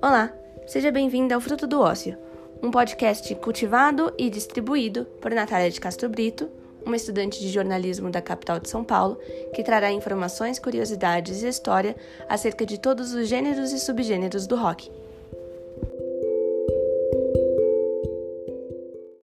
[0.00, 0.32] Olá,
[0.64, 2.16] seja bem-vindo ao Fruto do Ócio,
[2.62, 6.48] um podcast cultivado e distribuído por Natália de Castro Brito,
[6.86, 9.18] uma estudante de jornalismo da capital de São Paulo,
[9.52, 11.96] que trará informações, curiosidades e história
[12.28, 14.88] acerca de todos os gêneros e subgêneros do rock.